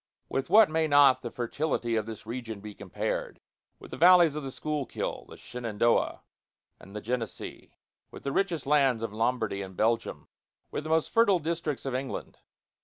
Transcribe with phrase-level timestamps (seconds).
[0.29, 3.39] With what may not the fertility of this region be compared?
[3.77, 6.23] With the valleys of the Schuylkill, the Shenandoah,
[6.79, 7.75] and the Genesee;
[8.09, 10.27] with the richest lands of Lombardy and Belgium;
[10.71, 12.39] with the most fertile districts of England.